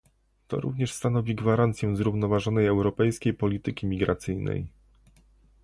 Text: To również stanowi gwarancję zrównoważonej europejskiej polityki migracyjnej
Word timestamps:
To 0.47 0.59
również 0.59 0.93
stanowi 0.93 1.35
gwarancję 1.35 1.95
zrównoważonej 1.95 2.65
europejskiej 2.67 3.33
polityki 3.33 3.87
migracyjnej 3.87 4.67